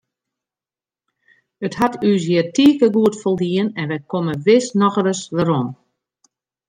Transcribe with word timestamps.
It 1.65 1.75
hat 1.81 1.93
ús 2.11 2.21
hjir 2.29 2.47
tige 2.55 2.87
goed 2.95 3.15
foldien 3.23 3.67
en 3.81 3.87
wy 3.93 3.99
komme 4.11 4.35
wis 4.45 4.65
noch 4.79 4.97
ris 5.05 5.21
werom. 5.35 5.67